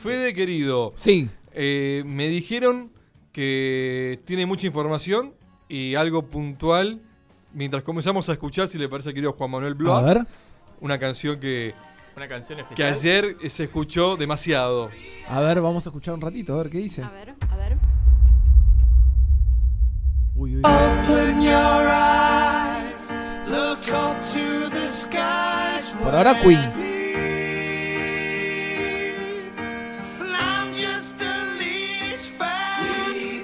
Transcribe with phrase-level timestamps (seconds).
[0.00, 1.28] Fede, querido, Sí.
[1.52, 2.92] eh, me dijeron
[3.32, 5.34] que tiene mucha información
[5.68, 7.00] y algo puntual.
[7.52, 10.18] Mientras comenzamos a escuchar, si le parece querido Juan Manuel A Blois, ver.
[10.80, 11.74] una canción que,
[12.16, 12.92] Una canción que especial.
[12.92, 14.88] ayer eh, se escuchó demasiado.
[15.28, 17.02] A ver, vamos a escuchar un ratito, a ver qué dice.
[17.02, 17.76] A ver, a ver.
[20.36, 20.62] Uy, uy.
[20.62, 23.10] Open your eyes,
[23.48, 25.92] look up to the skies.
[26.00, 26.87] Por ahora Queen.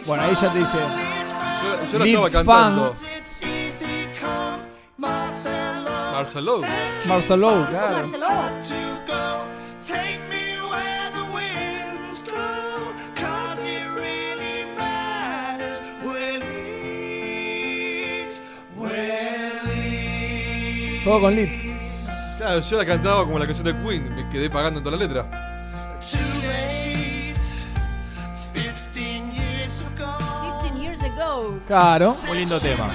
[0.06, 0.78] Bueno, ahí ya te dice.
[0.78, 2.92] Yo, yo Leeds estaba cantando.
[3.16, 4.62] It's easy come,
[4.98, 6.62] Marcelo.
[7.06, 7.66] Marcelo.
[7.70, 7.96] Claro.
[7.96, 8.28] Marcelo.
[8.28, 8.74] To
[9.06, 9.48] go,
[9.80, 12.32] take me where the winds go,
[13.14, 15.80] 'cause it really matters.
[16.02, 16.38] Where
[17.18, 18.40] Leeds,
[18.76, 21.04] where Leeds.
[21.04, 21.64] Todo con Leeds.
[22.36, 25.26] Claro, yo la cantaba como la canción de Queen, me quedé pagando toda la letra.
[31.66, 32.14] Claro.
[32.26, 32.88] Muy lindo tema.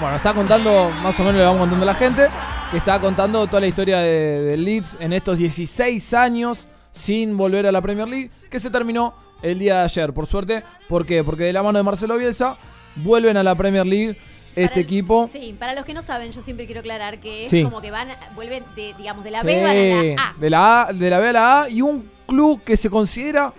[0.00, 2.26] Bueno, está contando, más o menos le vamos contando a la gente,
[2.70, 7.66] que está contando toda la historia de, de Leeds en estos 16 años sin volver
[7.66, 10.62] a la Premier League, que se terminó el día de ayer, por suerte.
[10.88, 11.24] ¿Por qué?
[11.24, 12.56] Porque de la mano de Marcelo Bielsa
[12.96, 14.18] vuelven a la Premier League
[14.54, 15.28] este Para equipo.
[15.30, 17.62] Sí, para los que no saben, yo siempre quiero aclarar que es Sí.
[17.62, 20.34] como que van, vuelven de, digamos, de la Sí, B van a la A.
[20.38, 23.52] De la A, de la B a la A y un club que se considera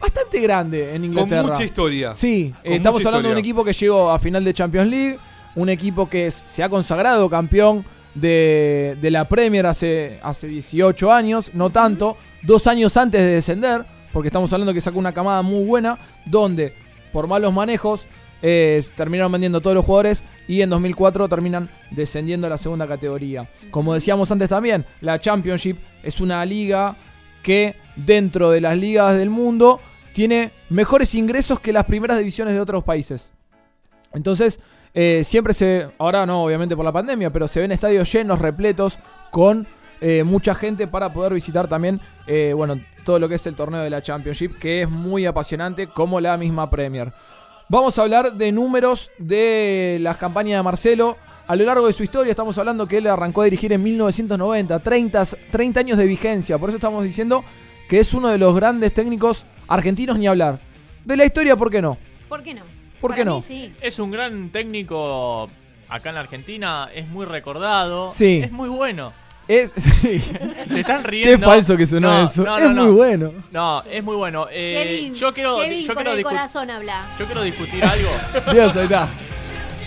[0.00, 1.42] bastante grande en Con Inglaterra.
[1.42, 2.14] mucha historia.
[2.14, 5.18] Sí, Con eh, estamos hablando de un equipo que llegó a final de Champions League,
[5.54, 11.50] un equipo que se ha consagrado campeón de, de la Premier hace, hace 18 años,
[11.54, 15.64] no tanto, dos años antes de descender, porque estamos hablando que sacó una camada muy
[15.64, 16.72] buena, donde
[17.12, 18.06] por malos manejos
[18.40, 23.48] eh, terminaron vendiendo todos los jugadores y en 2004 terminan descendiendo a la segunda categoría.
[23.70, 26.96] Como decíamos antes también, la Championship es una liga
[27.42, 27.74] que
[28.06, 29.80] dentro de las ligas del mundo
[30.12, 33.30] tiene mejores ingresos que las primeras divisiones de otros países.
[34.12, 34.58] Entonces,
[34.94, 38.98] eh, siempre se, ahora no, obviamente por la pandemia, pero se ven estadios llenos, repletos,
[39.30, 39.66] con
[40.00, 43.80] eh, mucha gente para poder visitar también, eh, bueno, todo lo que es el torneo
[43.80, 47.12] de la Championship, que es muy apasionante, como la misma Premier.
[47.68, 51.16] Vamos a hablar de números de las campañas de Marcelo.
[51.46, 54.78] A lo largo de su historia estamos hablando que él arrancó a dirigir en 1990,
[54.78, 56.58] 30, 30 años de vigencia.
[56.58, 57.44] Por eso estamos diciendo
[57.88, 60.58] que es uno de los grandes técnicos argentinos ni hablar.
[61.04, 61.96] De la historia, ¿por qué no?
[62.28, 62.62] ¿Por qué no?
[63.00, 63.36] ¿Por Para qué no?
[63.36, 63.72] mí sí.
[63.80, 65.48] Es un gran técnico
[65.88, 66.88] acá en la Argentina.
[66.94, 68.10] Es muy recordado.
[68.10, 68.40] Sí.
[68.44, 69.12] Es muy bueno.
[69.46, 69.72] Es,
[70.02, 70.20] sí.
[70.68, 71.46] Se están Qué riendo.
[71.48, 72.42] falso que sonó No, eso.
[72.42, 72.84] no, es no, no.
[72.84, 73.32] muy bueno.
[73.52, 74.46] No, es muy bueno.
[74.50, 77.06] Eh, Kevin, yo quiero, Kevin yo con quiero el discu- corazón habla.
[77.18, 78.10] yo quiero discutir algo.
[78.52, 79.08] Dios, ahí está.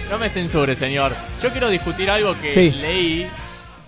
[0.09, 1.13] No me censure, señor.
[1.43, 2.71] Yo quiero discutir algo que Sí.
[2.81, 3.27] leí.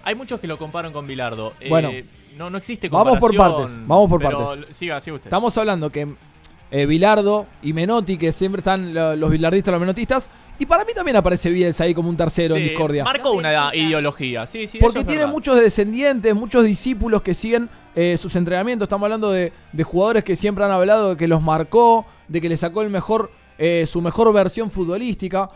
[0.03, 1.53] Hay muchos que lo comparan con Bilardo.
[1.59, 1.91] Eh, Bueno.
[2.37, 3.61] no, no existe Vamos por comparación.
[3.69, 4.75] partes, vamos por pero partes.
[4.75, 5.27] Siga, siga usted.
[5.27, 6.07] Estamos hablando que
[6.71, 10.91] eh, Bilardo y Menotti, que siempre están lo- los bilardistas, los menotistas, y para mí
[10.95, 13.03] también aparece Bielsa ahí como un tercero en discordia.
[13.03, 14.45] Marcó una ideología.
[14.47, 15.33] Sí, sí, Porque eso es tiene verdad.
[15.33, 18.87] muchos descendientes, muchos discípulos que siguen eh, sus entrenamientos.
[18.87, 22.49] Estamos hablando de, de jugadores que siempre han hablado de que los marcó, de que
[22.49, 25.47] le sacó el mejor, eh, su mejor versión futbolística.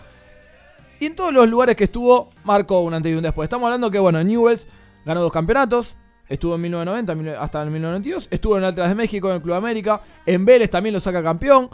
[0.99, 3.45] Y en todos los lugares que estuvo, marcó un antes y un después.
[3.45, 4.67] Estamos hablando que, bueno, Newells
[5.05, 5.95] ganó dos campeonatos.
[6.27, 8.27] Estuvo en 1990 mil- hasta el 1992.
[8.31, 10.01] Estuvo en Atlas de México, en el Club América.
[10.25, 11.69] En Vélez también lo saca campeón.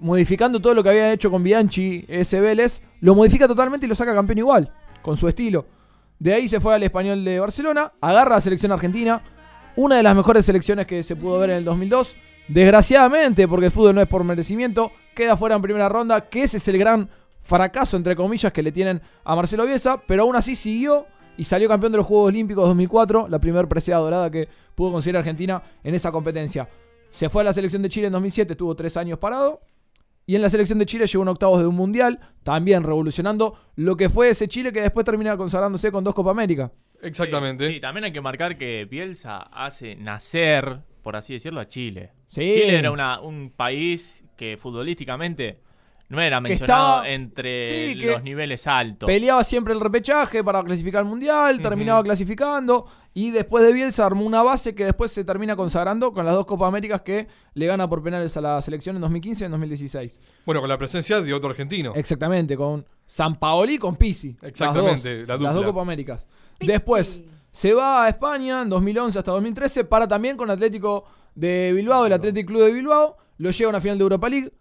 [0.00, 2.80] Modificando todo lo que había hecho con Bianchi, ese Vélez.
[3.00, 4.72] Lo modifica totalmente y lo saca campeón igual.
[5.02, 5.66] Con su estilo.
[6.18, 7.92] De ahí se fue al español de Barcelona.
[8.00, 9.22] Agarra a la selección argentina.
[9.76, 12.16] Una de las mejores selecciones que se pudo ver en el 2002.
[12.48, 16.28] Desgraciadamente, porque el fútbol no es por merecimiento, queda fuera en primera ronda.
[16.28, 17.08] Que ese es el gran
[17.48, 20.00] fracaso, entre comillas, que le tienen a Marcelo Bielsa.
[20.06, 23.26] Pero aún así siguió y salió campeón de los Juegos Olímpicos 2004.
[23.28, 26.68] La primera presea dorada que pudo conseguir Argentina en esa competencia.
[27.10, 29.60] Se fue a la selección de Chile en 2007, estuvo tres años parado.
[30.26, 33.96] Y en la selección de Chile llegó en octavos de un mundial, también revolucionando lo
[33.96, 36.70] que fue ese Chile que después termina consagrándose con dos Copa América.
[37.00, 37.66] Exactamente.
[37.66, 42.12] Sí, sí, también hay que marcar que Bielsa hace nacer, por así decirlo, a Chile.
[42.26, 42.42] Sí.
[42.52, 45.60] Chile era una- un país que futbolísticamente
[46.08, 49.06] no era mencionado estaba- entre sí, los niveles altos.
[49.06, 52.86] Peleaba siempre el repechaje para clasificar al mundial, terminaba clasificando.
[53.14, 56.46] Y después de Bielsa armó una base que después se termina consagrando con las dos
[56.46, 60.20] Copa Américas que le gana por penales a la selección en 2015 y en 2016.
[60.46, 61.92] Bueno, con la presencia de otro argentino.
[61.96, 64.36] Exactamente, con San Paoli y con Pisi.
[64.40, 65.44] Exactamente, las dos, la.
[65.46, 66.26] Las dos Copa Américas.
[66.58, 66.72] Pizzi.
[66.72, 67.20] Después
[67.50, 72.12] se va a España en 2011 hasta 2013 para también con Atlético de Bilbao, el
[72.12, 73.16] Athletic Club de Bilbao.
[73.38, 74.52] Lo llega a una final de Europa League.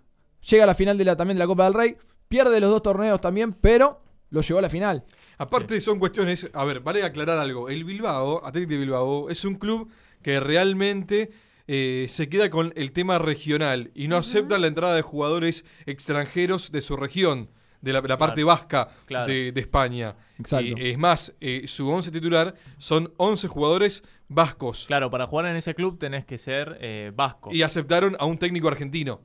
[0.50, 1.98] Llega a la final de la, también de la Copa del Rey.
[2.28, 5.06] Pierde los dos torneos también, pero lo llevó a la final.
[5.38, 7.70] Aparte son cuestiones, a ver, vale aclarar algo.
[7.70, 9.90] El Bilbao, Atlético de Bilbao, es un club
[10.22, 11.32] que realmente
[11.68, 16.72] eh, se queda con el tema regional y no acepta la entrada de jugadores extranjeros
[16.72, 17.50] de su región,
[17.82, 19.28] de la, la parte vasca claro.
[19.28, 20.16] de, de España.
[20.40, 20.66] Exacto.
[20.66, 24.86] Y es más, eh, su 11 titular son 11 jugadores vascos.
[24.88, 27.52] Claro, para jugar en ese club tenés que ser eh, vasco.
[27.54, 29.22] Y aceptaron a un técnico argentino.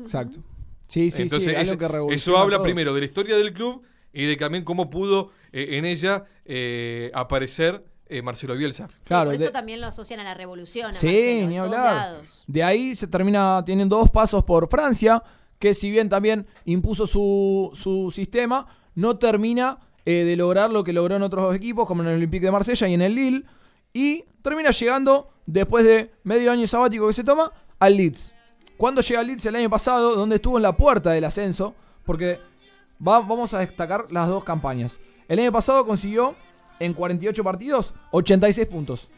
[0.00, 0.40] Exacto.
[0.88, 1.56] Sí, sí, Entonces, sí.
[1.56, 2.62] algo eso, que eso revoluciona habla todo.
[2.64, 3.82] primero de la historia del club
[4.12, 8.88] y de también cómo pudo eh, en ella eh, aparecer eh, Marcelo Bielsa.
[9.04, 10.90] Claro, por eso de- también lo asocian a la revolución.
[10.90, 12.20] A Sí, Marcelo, ni hablar.
[12.46, 15.22] De ahí se termina teniendo dos pasos por Francia,
[15.58, 20.92] que si bien también impuso su, su sistema, no termina eh, de lograr lo que
[20.92, 23.42] logró en otros equipos, como en el Olympique de Marsella y en el Lille,
[23.92, 27.50] y termina llegando, después de medio año sabático que se toma,
[27.80, 28.34] al Leeds.
[28.76, 31.74] Cuando llega Leeds el año pasado, donde estuvo en la puerta del ascenso,
[32.04, 32.40] porque
[33.06, 34.98] va- vamos a destacar las dos campañas.
[35.28, 36.34] El año pasado consiguió
[36.78, 39.08] en 48 partidos 86 puntos.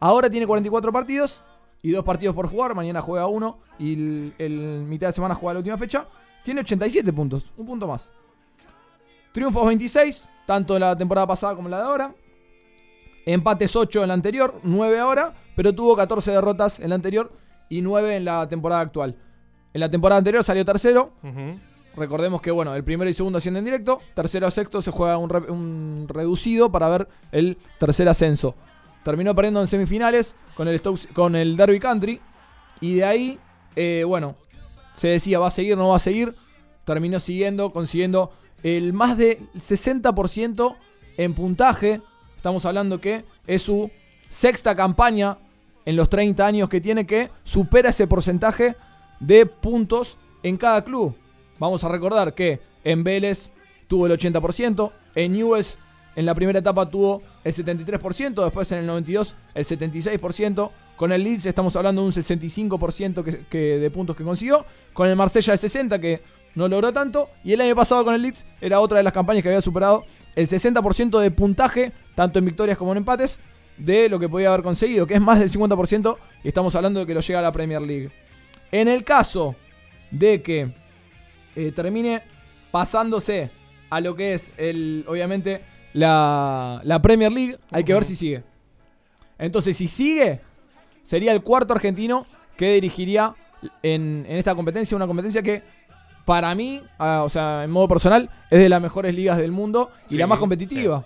[0.00, 1.40] Ahora tiene 44 partidos
[1.82, 2.74] y dos partidos por jugar.
[2.74, 6.06] Mañana juega uno y el, mitad de semana juega la última fecha.
[6.42, 8.10] Tiene 87 puntos, un punto más.
[9.32, 12.14] Triunfos 26, tanto la temporada pasada como la de ahora.
[13.26, 17.30] Empates 8 en la anterior, 9 ahora, pero tuvo 14 derrotas en la anterior
[17.70, 19.16] y 9 en la temporada actual.
[19.72, 21.12] En la temporada anterior salió tercero.
[21.96, 24.00] Recordemos que bueno, el primero y segundo ascienden directo.
[24.14, 28.54] Tercero a sexto se juega un, re- un reducido para ver el tercer ascenso.
[29.04, 30.80] Terminó perdiendo en semifinales con el,
[31.14, 32.20] con el Derby Country.
[32.80, 33.38] Y de ahí,
[33.76, 34.36] eh, bueno,
[34.94, 36.34] se decía va a seguir, no va a seguir.
[36.84, 38.30] Terminó siguiendo, consiguiendo
[38.62, 40.76] el más del 60%
[41.16, 42.00] en puntaje.
[42.36, 43.90] Estamos hablando que es su
[44.28, 45.38] sexta campaña
[45.84, 48.76] en los 30 años que tiene que supera ese porcentaje
[49.18, 51.14] de puntos en cada club.
[51.58, 53.50] Vamos a recordar que en Vélez
[53.88, 55.76] tuvo el 80%, en Newell's
[56.16, 61.22] en la primera etapa tuvo el 73%, después en el 92 el 76%, con el
[61.24, 65.52] Leeds estamos hablando de un 65% que, que- de puntos que consiguió, con el Marsella
[65.54, 66.20] el 60% que
[66.54, 69.42] no logró tanto, y el año pasado con el Leeds era otra de las campañas
[69.42, 70.04] que había superado
[70.34, 73.38] el 60% de puntaje, tanto en victorias como en empates,
[73.80, 77.06] de lo que podía haber conseguido, que es más del 50%, y estamos hablando de
[77.06, 78.10] que lo llega a la Premier League.
[78.70, 79.56] En el caso
[80.10, 80.70] de que
[81.56, 82.22] eh, termine
[82.70, 83.50] pasándose
[83.88, 85.60] a lo que es el, obviamente,
[85.92, 88.42] la, la Premier League, hay que ver si sigue.
[89.38, 90.40] Entonces, si sigue,
[91.02, 93.34] sería el cuarto argentino que dirigiría
[93.82, 95.62] en, en esta competencia, una competencia que
[96.24, 99.90] para mí, ah, o sea, en modo personal, es de las mejores ligas del mundo
[100.06, 101.04] y Sí, la más competitiva.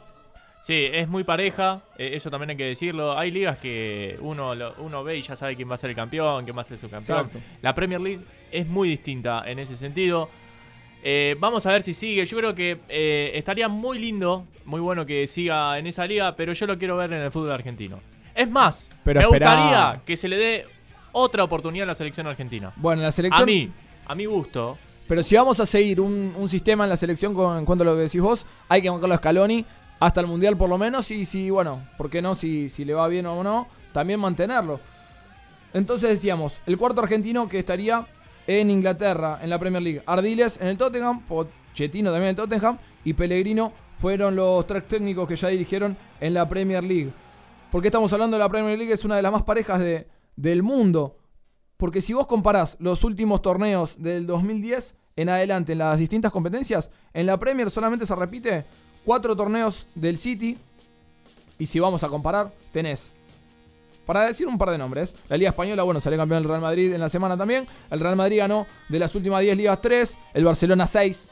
[0.65, 3.19] Sí, es muy pareja, eh, eso también hay que decirlo.
[3.19, 6.45] Hay ligas que uno, uno ve y ya sabe quién va a ser el campeón,
[6.45, 7.27] quién va a ser su campeón.
[7.27, 7.39] Exacto.
[7.61, 10.31] La Premier League es muy distinta en ese sentido.
[11.03, 12.25] Eh, vamos a ver si sigue.
[12.25, 16.55] Yo creo que eh, estaría muy lindo, muy bueno que siga en esa liga, pero
[16.55, 18.01] yo lo quiero ver en el fútbol argentino.
[18.35, 19.51] Es más, Pero me esperá.
[19.51, 20.67] gustaría que se le dé
[21.13, 22.73] otra oportunidad a la selección argentina.
[22.77, 23.43] Bueno, la selección...
[23.43, 23.71] A mí,
[24.07, 27.59] a mi gusto, Pero si vamos a seguir un, un sistema en la selección con,
[27.59, 29.67] en cuanto a lo que decís vos, hay que bancarlo a Scaloni
[30.01, 32.35] hasta el Mundial por lo menos y si, bueno, ¿por qué no?
[32.35, 34.81] Si, si le va bien o no, también mantenerlo.
[35.73, 38.07] Entonces decíamos, el cuarto argentino que estaría
[38.47, 40.03] en Inglaterra, en la Premier League.
[40.07, 45.29] Ardiles en el Tottenham, Pochettino también en el Tottenham y Pellegrino fueron los tres técnicos
[45.29, 47.13] que ya dirigieron en la Premier League.
[47.71, 48.93] ¿Por qué estamos hablando de la Premier League?
[48.93, 50.07] Es una de las más parejas de,
[50.37, 51.17] del mundo.
[51.77, 56.91] Porque si vos comparás los últimos torneos del 2010 en adelante en las distintas competencias,
[57.13, 58.65] en la Premier solamente se repite
[59.05, 60.59] cuatro torneos del City.
[61.59, 63.13] Y si vamos a comparar, tenés,
[64.07, 66.93] para decir un par de nombres, la Liga Española, bueno, salió campeón el Real Madrid
[66.93, 67.67] en la semana también.
[67.91, 71.29] El Real Madrid ganó de las últimas 10 ligas 3, el Barcelona 6.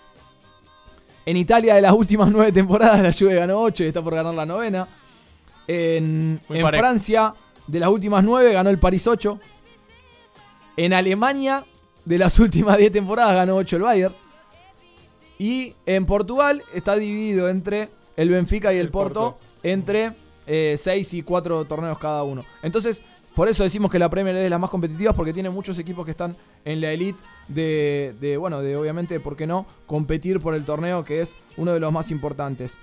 [1.27, 4.35] En Italia, de las últimas 9 temporadas, la Juve ganó 8 y está por ganar
[4.35, 4.89] la novena.
[5.67, 6.69] En, en.
[6.69, 7.35] Francia,
[7.67, 9.39] de las últimas 9, ganó el París 8.
[10.79, 11.65] En Alemania,
[12.05, 14.15] de las últimas 10 temporadas, ganó 8 el Bayern.
[15.43, 19.39] Y en Portugal está dividido entre el Benfica y el, El Porto, Porto.
[19.65, 20.13] entre
[20.47, 22.45] 6 y 4 torneos cada uno.
[22.63, 23.03] Entonces,
[23.35, 26.05] por eso decimos que la Premier es de las más competitivas, porque tiene muchos equipos
[26.05, 30.55] que están en la elite de, de, bueno, de obviamente, ¿por qué no?, competir por
[30.55, 32.79] el torneo que es uno de los más importantes.